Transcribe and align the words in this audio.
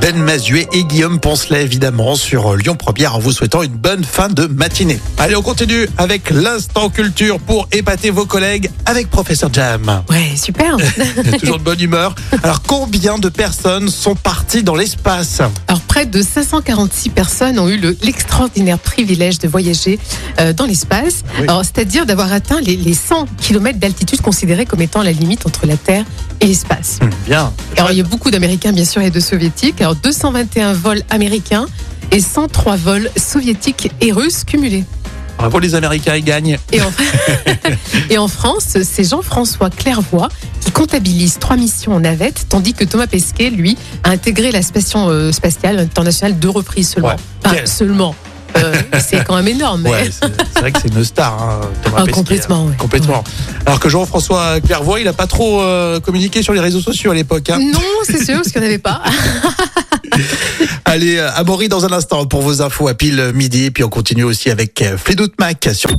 Ben 0.00 0.16
Mazuet 0.16 0.68
et 0.72 0.84
Guillaume 0.84 1.18
Poncelet, 1.18 1.64
évidemment, 1.64 2.14
sur 2.14 2.54
Lyon 2.54 2.76
Première, 2.76 3.16
en 3.16 3.18
vous 3.18 3.32
souhaitant 3.32 3.62
une 3.62 3.72
bonne 3.72 4.04
fin 4.04 4.28
de 4.28 4.46
matinée. 4.46 5.00
Allez, 5.18 5.34
on 5.34 5.42
continue 5.42 5.88
avec 5.98 6.30
l'instant 6.30 6.90
culture 6.90 7.40
pour 7.40 7.66
épater 7.72 8.10
vos 8.10 8.24
collègues 8.26 8.70
avec 8.84 9.10
Professeur 9.10 9.52
Jam. 9.52 10.02
Ouais, 10.08 10.36
super. 10.36 10.76
Toujours 11.40 11.58
de 11.58 11.64
bonne 11.64 11.80
humeur. 11.80 12.14
Alors, 12.42 12.62
combien 12.62 13.18
de 13.18 13.28
personnes 13.28 13.88
sont 13.88 14.14
parties 14.14 14.62
dans 14.62 14.76
l'espace? 14.76 15.40
Alors, 15.66 15.80
près 15.80 16.06
de 16.06 16.22
546 16.22 17.10
personnes 17.10 17.58
ont 17.58 17.68
eu 17.68 17.78
le- 17.78 17.96
l'extraordinaire 18.02 18.78
privilège 18.78 19.38
de 19.38 19.48
voyager 19.48 19.98
euh, 20.38 20.52
dans 20.52 20.66
l'espace. 20.66 21.24
Oui. 21.40 21.46
C'est-à-dire 21.64 22.06
d'avoir 22.06 22.32
atteint 22.32 22.60
les, 22.60 22.76
les 22.76 22.94
100 22.94 23.26
km 23.40 23.78
d'altitude 23.78 24.20
considérés 24.20 24.66
comme 24.66 24.82
étant 24.82 25.02
la 25.02 25.12
limite 25.12 25.46
entre 25.46 25.66
la 25.66 25.76
Terre 25.76 26.04
et 26.40 26.46
l'espace. 26.46 26.98
Bien. 27.26 27.52
Alors, 27.76 27.90
il 27.90 27.98
y 27.98 28.00
a 28.00 28.04
beaucoup 28.04 28.30
d'Américains, 28.30 28.72
bien 28.72 28.84
sûr, 28.84 29.02
et 29.02 29.10
de 29.10 29.20
Soviétiques. 29.20 29.80
Alors, 29.80 29.96
221 29.96 30.72
vols 30.74 31.02
américains 31.10 31.66
et 32.12 32.20
103 32.20 32.76
vols 32.76 33.10
soviétiques 33.16 33.90
et 34.00 34.12
russes 34.12 34.44
cumulés. 34.44 34.84
Bravo 35.38 35.58
les 35.58 35.74
Américains, 35.74 36.14
ils 36.16 36.24
gagnent. 36.24 36.56
Et 36.72 36.80
en, 36.80 36.90
et 38.10 38.16
en 38.16 38.28
France, 38.28 38.78
c'est 38.82 39.04
Jean-François 39.04 39.68
Clairvoy 39.70 40.28
qui 40.60 40.70
comptabilise 40.70 41.38
trois 41.38 41.56
missions 41.56 41.92
en 41.94 42.00
navette, 42.00 42.46
tandis 42.48 42.72
que 42.72 42.84
Thomas 42.84 43.06
Pesquet, 43.06 43.50
lui, 43.50 43.76
a 44.02 44.10
intégré 44.10 44.50
la 44.50 44.62
station 44.62 45.08
euh, 45.10 45.32
spatiale 45.32 45.78
internationale 45.78 46.38
deux 46.38 46.48
reprises 46.48 46.90
seulement. 46.90 47.08
Ouais. 47.10 47.16
Enfin, 47.44 47.56
Quel- 47.56 47.68
seulement. 47.68 48.14
Euh, 48.66 48.98
c'est 48.98 49.24
quand 49.24 49.36
même 49.36 49.48
énorme. 49.48 49.82
mais- 49.82 49.90
Ouais, 49.90 50.10
c'est 50.10 50.60
vrai 50.60 50.72
que 50.72 50.78
c'est 50.80 50.88
une 50.94 51.04
star, 51.04 51.40
hein, 51.42 51.60
Thomas 51.82 51.96
Ah, 51.98 52.04
Pesquet, 52.04 52.12
complètement, 52.12 52.62
hein. 52.66 52.70
ouais. 52.70 52.76
Complètement. 52.76 53.24
Alors 53.66 53.80
que 53.80 53.88
Jean-François 53.88 54.60
Clairvoy, 54.60 55.00
il 55.00 55.04
n'a 55.04 55.12
pas 55.12 55.26
trop 55.26 55.62
euh, 55.62 56.00
communiqué 56.00 56.42
sur 56.42 56.52
les 56.52 56.60
réseaux 56.60 56.80
sociaux 56.80 57.10
à 57.10 57.14
l'époque. 57.14 57.48
hein. 57.50 57.58
Non, 57.58 57.80
c'est 58.04 58.24
sûr, 58.24 58.36
parce 58.36 58.48
qu'il 58.50 58.60
n'y 58.60 58.66
en 58.66 58.70
avait 58.70 58.78
pas. 58.78 59.02
Allez, 60.84 61.16
euh, 61.16 61.30
Amaury 61.34 61.68
dans 61.68 61.84
un 61.84 61.92
instant 61.92 62.26
pour 62.26 62.42
vos 62.42 62.62
infos 62.62 62.88
à 62.88 62.94
pile 62.94 63.32
midi. 63.34 63.70
Puis 63.70 63.84
on 63.84 63.88
continue 63.88 64.24
aussi 64.24 64.50
avec 64.50 64.82
Fleetwood 64.96 65.32
Mac 65.38 65.68
sur 65.74 65.90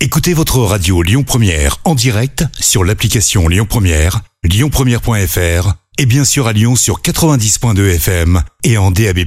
Écoutez 0.00 0.34
votre 0.34 0.58
radio 0.58 1.02
Lyon 1.02 1.22
Première 1.22 1.76
en 1.84 1.94
direct 1.94 2.44
sur 2.58 2.82
l'application 2.84 3.46
Lyon 3.48 3.66
Première, 3.68 4.20
lyonpremière.fr 4.42 5.74
et 5.98 6.06
bien 6.06 6.24
sûr 6.24 6.48
à 6.48 6.52
Lyon 6.52 6.74
sur 6.74 7.02
90.2 7.02 7.94
FM 7.94 8.42
et 8.64 8.78
en 8.78 8.90
DAB+. 8.90 9.20